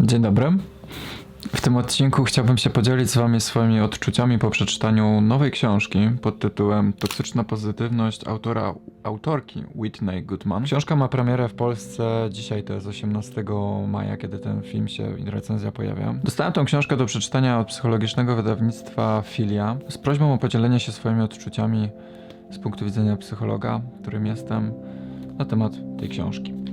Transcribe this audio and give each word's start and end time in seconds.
Dzień 0.00 0.22
dobry. 0.22 0.52
W 1.40 1.60
tym 1.60 1.76
odcinku 1.76 2.24
chciałbym 2.24 2.58
się 2.58 2.70
podzielić 2.70 3.10
z 3.10 3.16
Wami 3.16 3.40
swoimi 3.40 3.80
odczuciami 3.80 4.38
po 4.38 4.50
przeczytaniu 4.50 5.20
nowej 5.20 5.50
książki 5.50 5.98
pod 6.22 6.38
tytułem 6.38 6.92
Toksyczna 6.92 7.44
pozytywność 7.44 8.28
autora, 8.28 8.74
autorki 9.02 9.64
Whitney 9.74 10.22
Goodman. 10.22 10.64
Książka 10.64 10.96
ma 10.96 11.08
premierę 11.08 11.48
w 11.48 11.54
Polsce 11.54 12.28
dzisiaj, 12.30 12.64
to 12.64 12.74
jest 12.74 12.86
18 12.86 13.44
maja, 13.88 14.16
kiedy 14.16 14.38
ten 14.38 14.62
film 14.62 14.88
się 14.88 15.18
i 15.18 15.30
recenzja 15.30 15.72
pojawia. 15.72 16.14
Dostałem 16.24 16.52
tą 16.52 16.64
książkę 16.64 16.96
do 16.96 17.06
przeczytania 17.06 17.58
od 17.58 17.68
psychologicznego 17.68 18.36
wydawnictwa 18.36 19.22
Filia 19.26 19.76
z 19.88 19.98
prośbą 19.98 20.34
o 20.34 20.38
podzielenie 20.38 20.80
się 20.80 20.92
swoimi 20.92 21.22
odczuciami 21.22 21.88
z 22.50 22.58
punktu 22.58 22.84
widzenia 22.84 23.16
psychologa, 23.16 23.80
którym 24.02 24.26
jestem, 24.26 24.72
na 25.38 25.44
temat 25.44 25.72
tej 25.98 26.08
książki. 26.08 26.65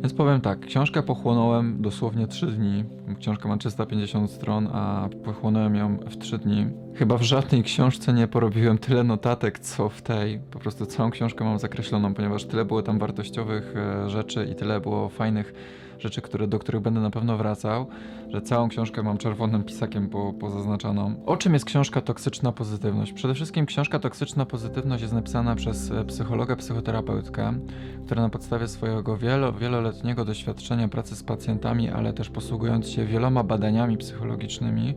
Więc 0.00 0.14
powiem 0.14 0.40
tak, 0.40 0.60
książkę 0.60 1.02
pochłonąłem 1.02 1.82
dosłownie 1.82 2.26
3 2.26 2.46
dni. 2.46 2.84
Książka 3.20 3.48
ma 3.48 3.56
350 3.56 4.30
stron, 4.30 4.68
a 4.72 5.08
pochłonąłem 5.24 5.74
ją 5.74 5.96
w 5.96 6.16
3 6.16 6.38
dni. 6.38 6.66
Chyba 6.94 7.18
w 7.18 7.22
żadnej 7.22 7.62
książce 7.62 8.12
nie 8.12 8.28
porobiłem 8.28 8.78
tyle 8.78 9.04
notatek, 9.04 9.58
co 9.58 9.88
w 9.88 10.02
tej. 10.02 10.40
Po 10.50 10.58
prostu 10.58 10.86
całą 10.86 11.10
książkę 11.10 11.44
mam 11.44 11.58
zakreśloną, 11.58 12.14
ponieważ 12.14 12.44
tyle 12.44 12.64
było 12.64 12.82
tam 12.82 12.98
wartościowych 12.98 13.74
e, 13.76 14.10
rzeczy 14.10 14.48
i 14.52 14.54
tyle 14.54 14.80
było 14.80 15.08
fajnych 15.08 15.52
rzeczy, 15.98 16.22
które, 16.22 16.48
do 16.48 16.58
których 16.58 16.82
będę 16.82 17.00
na 17.00 17.10
pewno 17.10 17.36
wracał, 17.36 17.86
że 18.28 18.42
całą 18.42 18.68
książkę 18.68 19.02
mam 19.02 19.18
czerwonym 19.18 19.64
pisakiem 19.64 20.08
po, 20.08 20.32
pozaznaczoną. 20.32 21.14
O 21.26 21.36
czym 21.36 21.54
jest 21.54 21.64
książka 21.64 22.00
Toksyczna 22.00 22.52
Pozytywność? 22.52 23.12
Przede 23.12 23.34
wszystkim 23.34 23.66
książka 23.66 23.98
Toksyczna 23.98 24.46
Pozytywność 24.46 25.02
jest 25.02 25.14
napisana 25.14 25.54
przez 25.54 25.90
e, 25.90 26.04
psychologa, 26.04 26.56
psychoterapeutkę, 26.56 27.58
która 28.06 28.22
na 28.22 28.28
podstawie 28.28 28.68
swojego 28.68 29.16
wielo, 29.16 29.52
wieloletniego 29.52 30.24
doświadczenia 30.24 30.88
pracy 30.88 31.16
z 31.16 31.22
pacjentami, 31.22 31.88
ale 31.88 32.12
też 32.12 32.30
posługując 32.30 32.88
się 32.88 33.04
wieloma 33.04 33.42
badaniami 33.44 33.96
psychologicznymi, 33.96 34.94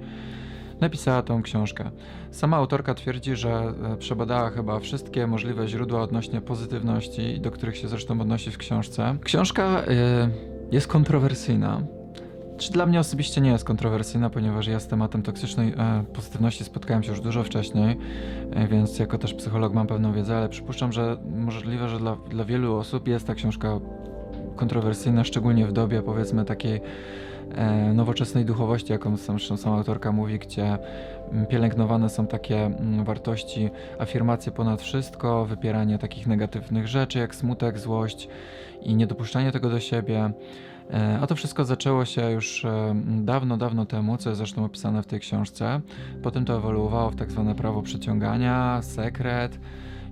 napisała 0.82 1.22
tą 1.22 1.42
książkę. 1.42 1.92
Sama 2.32 2.58
autorka 2.58 2.94
twierdzi, 2.94 3.36
że 3.36 3.74
e, 3.94 3.98
przebadała 3.98 4.50
chyba 4.50 4.80
wszystkie 4.80 5.28
możliwe 5.28 5.68
źródła 5.68 6.02
odnośnie 6.02 6.42
pozytywności, 6.42 7.40
do 7.40 7.52
których 7.52 7.78
się 7.78 7.88
zresztą 7.88 8.22
odnosi 8.22 8.52
w 8.52 8.58
książce. 8.58 9.18
Książka 9.24 9.84
y, 9.84 10.51
jest 10.72 10.88
kontrowersyjna. 10.88 11.82
Czy 12.58 12.72
dla 12.72 12.86
mnie 12.86 13.00
osobiście 13.00 13.42
nie 13.42 13.50
jest 13.50 13.64
kontrowersyjna, 13.64 14.30
ponieważ 14.30 14.68
ja 14.68 14.80
z 14.80 14.88
tematem 14.88 15.24
toksycznej 15.24 15.74
e, 15.78 16.04
pozytywności 16.14 16.64
spotkałem 16.64 17.04
się 17.04 17.10
już 17.10 17.22
dużo 17.22 17.44
wcześniej, 17.44 17.98
e, 18.52 18.68
więc 18.68 19.00
jako 19.00 19.18
też 19.18 19.34
psycholog 19.34 19.74
mam 19.74 19.88
pewną 19.88 20.14
wiedzę, 20.14 20.38
ale 20.38 20.50
przypuszczam, 20.50 20.92
że 20.92 21.18
możliwe, 21.36 21.90
że 21.90 22.00
dla, 22.00 22.16
dla 22.16 22.46
wielu 22.46 22.76
osób 22.76 23.08
jest 23.08 23.28
ta 23.28 23.36
książka 23.36 23.80
kontrowersyjna, 24.56 25.24
szczególnie 25.24 25.68
w 25.68 25.72
dobie 25.72 26.02
powiedzmy 26.02 26.46
takiej 26.46 26.82
nowoczesnej 27.94 28.46
duchowości, 28.46 28.92
jaką 28.92 29.18
sam, 29.18 29.40
sama 29.40 29.78
autorka 29.78 30.12
mówi, 30.12 30.40
gdzie 30.40 30.78
mm, 31.32 31.46
pielęgnowane 31.46 32.10
są 32.10 32.28
takie 32.28 32.66
mm, 32.66 33.04
wartości, 33.04 33.70
afirmacje 34.00 34.52
ponad 34.52 34.82
wszystko, 34.82 35.46
wypieranie 35.46 35.98
takich 35.98 36.28
negatywnych 36.28 36.88
rzeczy 36.88 37.20
jak 37.20 37.36
smutek, 37.36 37.80
złość 37.80 38.28
i 38.82 38.96
niedopuszczanie 38.96 39.52
tego 39.52 39.70
do 39.70 39.80
siebie. 39.80 40.32
E, 40.94 41.20
a 41.22 41.28
to 41.28 41.36
wszystko 41.36 41.66
zaczęło 41.66 42.06
się 42.06 42.32
już 42.32 42.66
e, 42.66 42.96
dawno, 43.06 43.58
dawno 43.58 43.86
temu, 43.86 44.18
co 44.18 44.30
jest 44.30 44.38
zresztą 44.38 44.66
opisane 44.66 45.04
w 45.04 45.08
tej 45.08 45.20
książce. 45.20 45.82
Potem 46.24 46.46
to 46.46 46.58
ewoluowało 46.58 47.10
w 47.10 47.16
tak 47.16 47.32
zwane 47.32 47.56
prawo 47.56 47.82
przyciągania, 47.82 48.82
sekret 48.82 49.60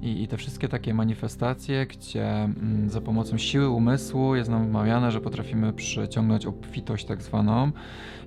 i, 0.02 0.24
i 0.24 0.28
te 0.28 0.38
wszystkie 0.38 0.68
takie 0.68 0.94
manifestacje, 0.94 1.86
gdzie 1.86 2.30
mm, 2.44 2.90
za 2.90 3.02
pomocą 3.02 3.38
siły 3.38 3.70
umysłu 3.70 4.36
jest 4.36 4.50
nam 4.50 4.68
wmawiane, 4.68 5.12
że 5.12 5.22
potrafimy 5.22 5.74
przyciągnąć 5.74 6.46
obfitość 6.46 7.06
tak 7.06 7.22
zwaną 7.22 7.72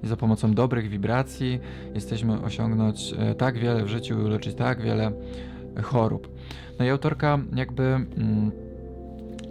i 0.02 0.06
za 0.06 0.16
pomocą 0.16 0.54
dobrych 0.54 0.88
wibracji 0.88 1.60
jesteśmy 1.94 2.42
osiągnąć 2.42 3.14
e, 3.18 3.34
tak 3.34 3.58
wiele 3.58 3.84
w 3.84 3.88
życiu 3.88 4.20
i 4.20 4.24
uleczyć 4.24 4.54
tak 4.54 4.82
wiele 4.82 5.12
chorób. 5.82 6.28
No 6.78 6.84
i 6.84 6.88
autorka 6.88 7.38
jakby... 7.54 7.82
Mm, 7.82 8.52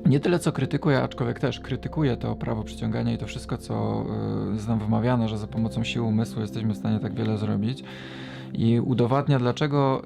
nie 0.05 0.19
tyle 0.19 0.39
co 0.39 0.51
krytykuje, 0.51 1.01
aczkolwiek 1.01 1.39
też 1.39 1.59
krytykuje 1.59 2.17
to 2.17 2.35
prawo 2.35 2.63
przyciągania 2.63 3.13
i 3.13 3.17
to 3.17 3.27
wszystko, 3.27 3.57
co 3.57 4.05
y, 4.49 4.53
jest 4.53 4.67
nam 4.67 4.79
wymawiane, 4.79 5.27
że 5.29 5.37
za 5.37 5.47
pomocą 5.47 5.83
siły 5.83 6.05
umysłu 6.05 6.41
jesteśmy 6.41 6.73
w 6.73 6.77
stanie 6.77 6.99
tak 6.99 7.13
wiele 7.13 7.37
zrobić. 7.37 7.83
I 8.53 8.79
udowadnia, 8.79 9.39
dlaczego 9.39 10.03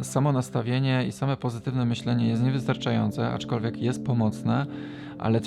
y, 0.00 0.04
samo 0.04 0.32
nastawienie 0.32 1.04
i 1.08 1.12
same 1.12 1.36
pozytywne 1.36 1.84
myślenie 1.84 2.28
jest 2.28 2.42
niewystarczające, 2.42 3.28
aczkolwiek 3.28 3.78
jest 3.78 4.04
pomocne, 4.04 4.66
ale, 5.18 5.40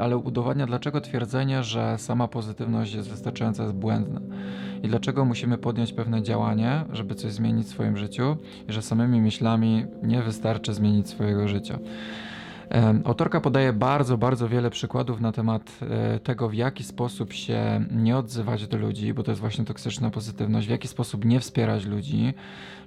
ale 0.00 0.16
udowadnia, 0.16 0.66
dlaczego 0.66 1.00
twierdzenie, 1.00 1.62
że 1.62 1.98
sama 1.98 2.28
pozytywność 2.28 2.94
jest 2.94 3.10
wystarczająca, 3.10 3.62
jest 3.62 3.74
błędne. 3.74 4.20
I 4.82 4.88
dlaczego 4.88 5.24
musimy 5.24 5.58
podjąć 5.58 5.92
pewne 5.92 6.22
działanie, 6.22 6.84
żeby 6.92 7.14
coś 7.14 7.32
zmienić 7.32 7.66
w 7.66 7.70
swoim 7.70 7.96
życiu, 7.96 8.36
i 8.68 8.72
że 8.72 8.82
samymi 8.82 9.20
myślami 9.20 9.86
nie 10.02 10.22
wystarczy 10.22 10.74
zmienić 10.74 11.08
swojego 11.08 11.48
życia. 11.48 11.78
Autorka 13.04 13.40
podaje 13.40 13.72
bardzo, 13.72 14.18
bardzo 14.18 14.48
wiele 14.48 14.70
przykładów 14.70 15.20
na 15.20 15.32
temat 15.32 15.78
e, 15.82 16.18
tego, 16.18 16.48
w 16.48 16.54
jaki 16.54 16.84
sposób 16.84 17.32
się 17.32 17.84
nie 17.90 18.16
odzywać 18.16 18.66
do 18.66 18.78
ludzi, 18.78 19.14
bo 19.14 19.22
to 19.22 19.30
jest 19.30 19.40
właśnie 19.40 19.64
toksyczna 19.64 20.10
pozytywność, 20.10 20.66
w 20.66 20.70
jaki 20.70 20.88
sposób 20.88 21.24
nie 21.24 21.40
wspierać 21.40 21.86
ludzi, 21.86 22.34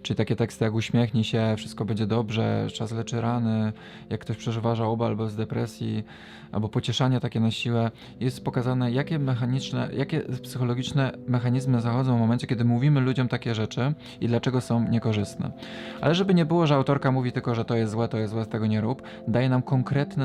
czyli 0.01 0.18
takie 0.18 0.35
teksty 0.35 0.66
jak 0.66 0.74
uśmiechnij 0.74 1.24
się, 1.24 1.53
wszystko 1.57 1.85
będzie 1.85 2.07
dobrze, 2.07 2.68
czas 2.74 2.91
leczy 2.91 3.22
rany, 3.22 3.74
jak 4.09 4.22
ktoś 4.22 4.38
przeżywa 4.38 4.75
żałobę 4.75 5.06
albo 5.06 5.29
z 5.29 5.35
depresji, 5.35 6.03
albo 6.51 6.69
pocieszanie 6.69 7.19
takie 7.19 7.40
na 7.40 7.51
siłę, 7.51 7.91
jest 8.19 8.44
pokazane, 8.44 8.91
jakie 8.91 9.19
mechaniczne, 9.19 9.90
jakie 9.97 10.19
psychologiczne 10.19 11.12
mechanizmy 11.28 11.81
zachodzą 11.81 12.18
w 12.18 12.19
momencie, 12.19 12.47
kiedy 12.47 12.66
mówimy 12.66 13.01
ludziom 13.01 13.28
takie 13.28 13.56
rzeczy 13.56 13.94
i 14.22 14.28
dlaczego 14.28 14.62
są 14.62 14.90
niekorzystne. 14.90 15.51
Ale 16.01 16.16
żeby 16.16 16.34
nie 16.34 16.45
było, 16.45 16.68
że 16.68 16.75
autorka 16.75 17.12
mówi 17.12 17.31
tylko, 17.31 17.56
że 17.56 17.66
to 17.66 17.75
jest 17.75 17.91
złe, 17.91 18.07
to 18.07 18.18
jest 18.18 18.34
złe, 18.34 18.45
tego 18.45 18.68
nie 18.68 18.81
rób, 18.81 19.01
daje 19.28 19.50
nam 19.50 19.62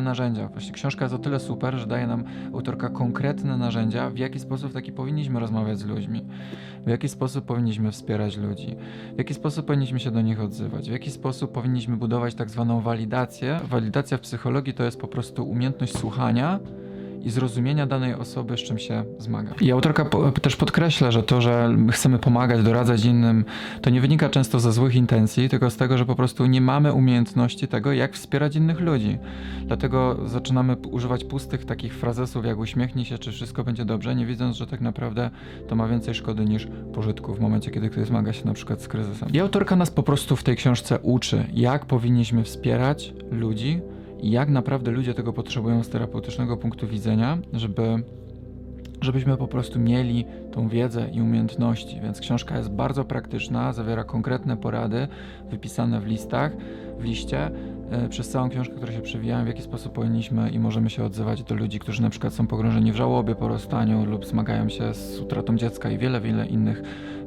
narzędzia. 0.03 0.49
Właśnie 0.49 0.73
książka 0.73 1.05
jest 1.05 1.15
o 1.15 1.19
tyle 1.19 1.41
super, 1.41 1.75
że 1.75 1.87
daje 1.87 2.07
nam 2.07 2.25
autorka 2.55 2.89
konkretne 2.89 3.57
narzędzia, 3.57 4.11
w 4.11 4.19
jaki 4.19 4.39
sposób 4.39 4.73
taki 4.73 4.93
powinniśmy 4.93 5.41
rozmawiać 5.41 5.79
z 5.79 5.85
ludźmi, 5.85 6.25
w 6.87 6.89
jaki 6.89 7.09
sposób 7.09 7.45
powinniśmy 7.45 7.93
wspierać 7.93 8.37
ludzi, 8.37 8.77
w 9.15 9.19
jaki 9.19 9.35
sposób 9.35 9.67
powinniśmy 9.67 10.01
się 10.01 10.11
do 10.11 10.21
nich 10.21 10.41
odzywać, 10.41 10.89
w 10.89 10.93
jaki 10.93 11.11
sposób 11.11 11.53
powinniśmy 11.53 11.97
budować 11.97 12.35
tak 12.35 12.51
zwaną 12.51 12.81
walidację. 12.81 13.61
Walidacja 13.65 14.19
w 14.19 14.21
psychologii 14.21 14.75
to 14.75 14.85
jest 14.85 15.01
po 15.01 15.09
prostu 15.09 15.51
umiejętność 15.51 15.99
słuchania 15.99 16.59
i 17.23 17.31
zrozumienia 17.31 17.87
danej 17.87 18.15
osoby, 18.15 18.57
z 18.57 18.61
czym 18.61 18.79
się 18.79 19.05
zmaga. 19.19 19.55
I 19.61 19.73
autorka 19.73 20.05
po, 20.05 20.33
też 20.33 20.57
podkreśla, 20.57 21.11
że 21.11 21.23
to, 21.23 21.41
że 21.41 21.77
chcemy 21.91 22.19
pomagać, 22.19 22.63
doradzać 22.63 23.05
innym, 23.05 23.45
to 23.83 23.91
nie 23.91 24.01
wynika 24.01 24.29
często 24.29 24.61
ze 24.61 24.73
złych 24.73 24.95
intencji, 24.95 25.49
tylko 25.49 25.71
z 25.71 25.77
tego, 25.77 25.99
że 25.99 26.07
po 26.07 26.15
prostu 26.15 26.47
nie 26.47 26.61
mamy 26.61 26.93
umiejętności 26.93 27.69
tego, 27.69 27.93
jak 27.93 28.15
wspierać 28.15 28.57
innych 28.57 28.81
ludzi. 28.81 29.19
Dlatego 29.65 30.17
zaczynamy 30.25 30.77
używać 30.91 31.25
pustych 31.25 31.65
takich 31.65 31.95
frazesów, 31.95 32.45
jak 32.45 32.59
uśmiechnij 32.59 33.05
się, 33.05 33.19
czy 33.19 33.33
wszystko 33.33 33.65
będzie 33.65 33.85
dobrze, 33.85 34.15
nie 34.15 34.27
widząc, 34.27 34.57
że 34.57 34.67
tak 34.67 34.81
naprawdę 34.81 35.31
to 35.69 35.77
ma 35.77 35.89
więcej 35.89 36.15
szkody 36.15 36.45
niż 36.45 36.69
pożytku 36.95 37.35
w 37.35 37.41
momencie, 37.41 37.71
kiedy 37.71 37.91
ktoś 37.91 38.07
zmaga 38.07 38.33
się 38.33 38.47
na 38.47 38.53
przykład 38.53 38.83
z 38.83 38.89
kryzysem. 38.89 39.33
I 39.33 39.41
autorka 39.41 39.77
nas 39.77 39.91
po 39.91 40.03
prostu 40.03 40.37
w 40.37 40.43
tej 40.43 40.57
książce 40.57 40.99
uczy, 40.99 41.47
jak 41.55 41.87
powinniśmy 41.87 42.45
wspierać 42.45 43.15
ludzi, 43.31 43.81
jak 44.23 44.49
naprawdę 44.49 44.91
ludzie 44.91 45.15
tego 45.15 45.33
potrzebują 45.33 45.83
z 45.83 45.89
terapeutycznego 45.89 46.57
punktu 46.57 46.87
widzenia, 46.87 47.39
żeby 47.53 48.03
żebyśmy 49.01 49.37
po 49.37 49.49
prostu 49.49 49.79
mieli 49.79 50.25
tą 50.53 50.69
wiedzę 50.69 51.09
i 51.13 51.23
umiejętności. 51.23 52.01
Więc 52.01 52.21
książka 52.21 52.59
jest 52.59 52.71
bardzo 52.71 53.05
praktyczna, 53.05 53.73
zawiera 53.73 54.05
konkretne 54.05 54.57
porady 54.57 55.09
wypisane 55.51 56.01
w 56.01 56.07
listach, 56.07 56.53
w 56.99 57.05
liście, 57.05 57.51
e, 57.91 58.09
przez 58.09 58.29
całą 58.29 58.49
książkę, 58.49 58.75
które 58.75 58.93
się 58.93 59.01
przewijają, 59.01 59.45
w 59.45 59.49
jaki 59.49 59.63
sposób 59.63 59.93
powinniśmy 59.93 60.51
i 60.51 60.59
możemy 60.59 60.91
się 60.91 61.05
odzywać 61.05 61.43
do 61.43 61.55
ludzi, 61.55 61.79
którzy 61.79 62.03
na 62.03 62.11
przykład 62.11 62.35
są 62.35 62.47
pogrążeni 62.47 62.93
w 62.93 62.97
żałobie 62.97 63.35
po 63.35 63.49
rozstaniu 63.49 64.05
lub 64.05 64.27
zmagają 64.27 64.69
się 64.69 64.95
z 64.95 65.21
utratą 65.21 65.57
dziecka 65.57 65.91
i 65.91 65.99
wiele, 65.99 66.21
wiele 66.21 66.47
innych 66.47 66.83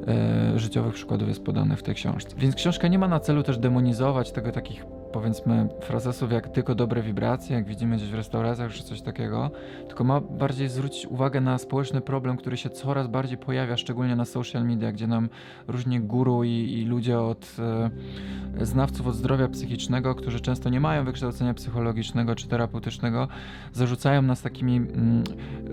e, 0.06 0.58
życiowych 0.58 0.94
przykładów 0.94 1.28
jest 1.28 1.44
podanych 1.44 1.78
w 1.78 1.82
tej 1.82 1.94
książce. 1.94 2.36
Więc 2.38 2.54
książka 2.54 2.88
nie 2.88 2.98
ma 2.98 3.08
na 3.08 3.20
celu 3.20 3.42
też 3.42 3.58
demonizować 3.58 4.32
tego 4.32 4.52
takich 4.52 4.86
powiedzmy 5.14 5.68
frazesów 5.80 6.32
jak 6.32 6.48
tylko 6.48 6.74
dobre 6.74 7.02
wibracje, 7.02 7.56
jak 7.56 7.66
widzimy 7.66 7.96
gdzieś 7.96 8.10
w 8.10 8.14
restauracjach 8.14 8.72
czy 8.72 8.82
coś 8.82 9.00
takiego, 9.00 9.50
tylko 9.86 10.04
ma 10.04 10.20
bardziej 10.20 10.68
zwrócić 10.68 11.06
uwagę 11.06 11.40
na 11.40 11.58
społeczny 11.58 12.00
problem, 12.00 12.36
który 12.36 12.56
się 12.56 12.70
coraz 12.70 13.06
bardziej 13.06 13.38
pojawia, 13.38 13.76
szczególnie 13.76 14.16
na 14.16 14.24
social 14.24 14.64
media, 14.64 14.92
gdzie 14.92 15.06
nam 15.06 15.28
różni 15.68 16.00
guru 16.00 16.44
i, 16.44 16.48
i 16.48 16.84
ludzie 16.84 17.20
od 17.20 17.56
e, 17.58 18.66
znawców 18.66 19.06
od 19.06 19.14
zdrowia 19.14 19.48
psychicznego, 19.48 20.14
którzy 20.14 20.40
często 20.40 20.70
nie 20.70 20.80
mają 20.80 21.04
wykształcenia 21.04 21.54
psychologicznego 21.54 22.34
czy 22.34 22.48
terapeutycznego, 22.48 23.28
zarzucają 23.72 24.22
nas 24.22 24.42
takimi 24.42 24.76
mm, 24.76 25.24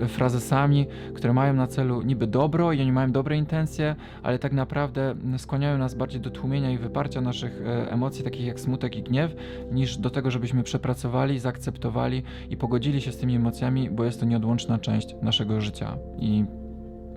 frazesami, 0.07 0.85
które 1.13 1.33
mają 1.33 1.53
na 1.53 1.67
celu 1.67 2.01
niby 2.01 2.27
dobro 2.27 2.73
i 2.73 2.81
oni 2.81 2.91
mają 2.91 3.11
dobre 3.11 3.37
intencje, 3.37 3.95
ale 4.23 4.39
tak 4.39 4.51
naprawdę 4.51 5.15
skłaniają 5.37 5.77
nas 5.77 5.95
bardziej 5.95 6.21
do 6.21 6.29
tłumienia 6.29 6.71
i 6.71 6.77
wyparcia 6.77 7.21
naszych 7.21 7.61
e, 7.61 7.91
emocji, 7.91 8.23
takich 8.23 8.45
jak 8.45 8.59
smutek 8.59 8.95
i 8.95 9.03
gniew, 9.03 9.30
niż 9.71 9.97
do 9.97 10.09
tego, 10.09 10.31
żebyśmy 10.31 10.63
przepracowali, 10.63 11.39
zaakceptowali 11.39 12.23
i 12.49 12.57
pogodzili 12.57 13.01
się 13.01 13.11
z 13.11 13.17
tymi 13.17 13.35
emocjami, 13.35 13.89
bo 13.89 14.03
jest 14.03 14.19
to 14.19 14.25
nieodłączna 14.25 14.79
część 14.79 15.15
naszego 15.21 15.61
życia. 15.61 15.97
I 16.19 16.45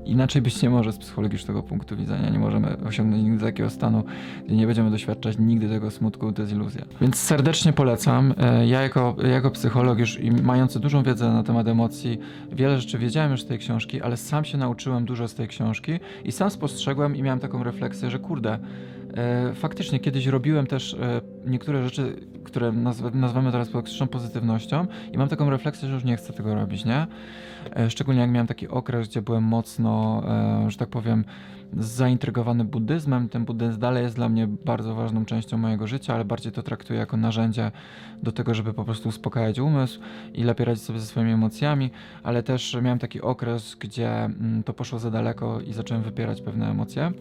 Inaczej 0.04 0.42
być 0.42 0.62
nie 0.62 0.70
może 0.70 0.92
z 0.92 0.98
psychologicznego 0.98 1.62
punktu 1.62 1.96
widzenia. 1.96 2.30
Nie 2.30 2.38
możemy 2.38 2.76
osiągnąć 2.86 3.22
nigdy 3.24 3.44
takiego 3.44 3.70
stanu, 3.70 4.04
gdzie 4.46 4.56
nie 4.56 4.66
będziemy 4.66 4.90
doświadczać 4.90 5.38
nigdy 5.38 5.68
tego 5.68 5.90
smutku, 5.90 6.32
deziluzja. 6.32 6.84
Więc 7.00 7.16
serdecznie 7.16 7.72
polecam. 7.72 8.34
E, 8.38 8.66
Ja 8.66 8.82
jako, 8.82 9.16
jako 9.30 9.50
psycholog 9.50 9.98
już 9.98 10.20
i 10.20 10.30
mający 10.30 10.80
dużą 10.80 11.02
wiedzę 11.02 11.32
na 11.32 11.42
temat 11.42 11.68
emocji, 11.68 12.18
wiele 12.52 12.80
rzeczy 12.80 12.98
wiedziałem 12.98 13.30
już 13.30 13.42
z 13.42 13.46
tej 13.46 13.58
książki, 13.58 14.02
ale 14.02 14.16
sam 14.16 14.44
się 14.44 14.58
nauczyłem 14.58 15.04
dużo 15.04 15.28
z 15.28 15.34
tej 15.34 15.48
książki 15.48 15.92
i 16.24 16.32
sam 16.32 16.50
spostrzegłem 16.50 17.16
i 17.16 17.22
miałem 17.22 17.40
taką 17.40 17.62
refleksję, 17.62 18.10
że 18.10 18.18
kurde, 18.18 18.58
faktycznie 19.54 20.00
kiedyś 20.00 20.26
robiłem 20.26 20.66
też 20.66 20.94
e, 20.94 21.20
niektóre 21.46 21.84
rzeczy, 21.84 22.16
które 22.44 22.72
nazywamy 23.12 23.52
teraz 23.52 23.70
toksyczną 23.70 24.06
pozytywnością 24.06 24.86
i 25.12 25.18
mam 25.18 25.28
taką 25.28 25.50
refleksję, 25.50 25.88
że 25.88 25.94
już 25.94 26.04
nie 26.04 26.16
chcę 26.16 26.32
tego 26.32 26.54
robić, 26.54 26.84
nie? 26.84 27.06
E, 27.76 27.90
Szczególnie 27.90 28.20
jak 28.20 28.30
miałem 28.30 28.46
taki 28.46 28.68
okres, 28.68 29.08
gdzie 29.08 29.22
byłem 29.22 29.44
mocno, 29.44 30.22
e, 30.66 30.70
że 30.70 30.76
tak 30.76 30.88
powiem, 30.88 31.24
zaintrygowany 31.76 32.64
buddyzmem. 32.64 33.28
Ten 33.28 33.44
buddyzm 33.44 33.80
dalej 33.80 34.02
jest 34.02 34.16
dla 34.16 34.28
mnie 34.28 34.46
bardzo 34.46 34.94
ważną 34.94 35.24
częścią 35.24 35.58
mojego 35.58 35.86
życia, 35.86 36.14
ale 36.14 36.24
bardziej 36.24 36.52
to 36.52 36.62
traktuję 36.62 36.98
jako 36.98 37.16
narzędzie 37.16 37.70
do 38.22 38.32
tego, 38.32 38.54
żeby 38.54 38.74
po 38.74 38.84
prostu 38.84 39.08
uspokajać 39.08 39.58
umysł 39.58 40.00
i 40.34 40.44
lepiej 40.44 40.66
radzić 40.66 40.84
sobie 40.84 41.00
ze 41.00 41.06
swoimi 41.06 41.32
emocjami, 41.32 41.90
ale 42.22 42.42
też 42.42 42.78
miałem 42.82 42.98
taki 42.98 43.20
okres, 43.20 43.76
gdzie 43.80 44.24
mm, 44.24 44.62
to 44.62 44.72
poszło 44.72 44.98
za 44.98 45.10
daleko 45.10 45.60
i 45.60 45.72
zacząłem 45.72 46.02
wypierać 46.02 46.40
pewne 46.40 46.70
emocje. 46.70 47.12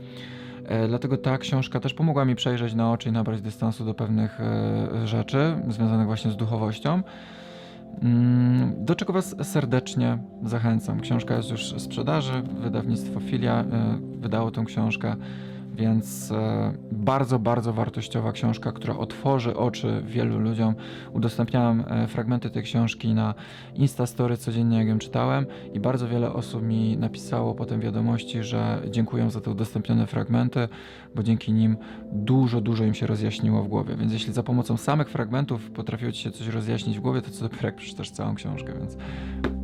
E, 0.65 0.88
Dlatego 0.88 1.18
ta 1.18 1.38
książka 1.38 1.80
też 1.80 1.94
pomogła 1.94 2.25
mi 2.25 2.36
przejrzeć 2.36 2.74
na 2.74 2.92
oczy 2.92 3.10
i 3.10 3.12
nabrać 3.12 3.42
dystansu 3.42 3.86
do 3.86 3.94
pewnych 3.94 4.42
e, 4.42 5.07
rzeczy 5.07 5.56
związanych 5.68 6.07
właśnie 6.07 6.31
z 6.31 6.36
duchowością. 6.36 7.01
Mm, 8.01 8.86
Do 8.86 8.95
czego 8.95 9.13
Was 9.13 9.36
serdecznie 9.44 10.18
zachęcam. 10.44 11.00
Książka 11.00 11.38
jest 11.38 11.50
już 11.50 11.74
w 11.74 11.81
sprzedaży. 11.81 12.33
Wydawnictwo 12.60 13.19
Filia 13.19 13.60
e, 13.62 13.98
wydało 14.19 14.51
tą 14.51 14.65
książkę, 14.65 15.15
więc 15.74 16.31
e, 16.31 16.74
bardzo, 16.92 17.40
bardzo 17.40 17.74
wartościowa 17.74 18.31
książka, 18.31 18.72
która 18.72 18.98
otworzy 18.98 19.58
oczy 19.58 20.04
wielu 20.08 20.40
ludziom. 20.40 20.75
Udostępniałem 21.14 21.84
e, 21.88 22.08
fragmenty 22.08 22.50
tej 22.50 22.64
książki 22.64 23.14
na 23.14 23.34
Instastory 23.75 24.38
codziennie, 24.38 24.78
jak 24.78 24.88
ją 24.88 25.00
czytałem, 25.00 25.46
i 25.74 25.80
bardzo 25.80 26.08
wiele 26.08 26.34
osób 26.34 26.64
mi 26.64 26.98
napisało 26.98 27.56
potem 27.56 27.80
wiadomości, 27.80 28.44
że 28.44 28.81
dziękują 28.90 29.30
za 29.30 29.42
te 29.42 29.52
udostępnione 29.52 30.08
fragmenty, 30.08 30.68
bo 31.16 31.24
dzięki 31.24 31.54
nim 31.54 31.78
dużo, 32.12 32.62
dużo 32.62 32.84
im 32.84 32.94
się 32.94 33.08
rozjaśniło 33.08 33.64
w 33.64 33.68
głowie. 33.68 33.96
Więc 33.96 34.14
jeśli 34.14 34.34
za 34.34 34.44
pomocą 34.44 34.78
samych 34.78 35.10
fragmentów 35.10 35.72
potrafiło 35.72 36.12
Ci 36.12 36.24
się 36.24 36.31
coś 36.31 36.48
rozjaśnić 36.48 36.98
w 36.98 37.02
głowie, 37.02 37.22
to 37.22 37.31
co 37.31 37.44
dopiero 37.44 37.66
jak 37.66 37.75
przeczytasz 37.75 38.12
całą 38.12 38.36
książkę, 38.36 38.74
więc 38.80 38.98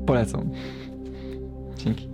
polecam. 0.06 0.50
Dzięki. 1.78 2.10